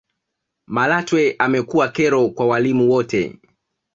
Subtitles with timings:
[0.75, 3.21] malatwe umekuwa kero kwa walimu wote